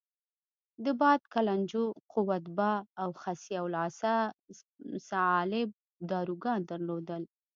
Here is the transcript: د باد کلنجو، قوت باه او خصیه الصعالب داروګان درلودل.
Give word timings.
د 0.83 0.85
باد 1.01 1.21
کلنجو، 1.33 1.85
قوت 2.13 2.43
باه 2.57 2.79
او 3.01 3.09
خصیه 3.21 3.61
الصعالب 4.97 5.67
داروګان 6.11 6.59
درلودل. 6.71 7.23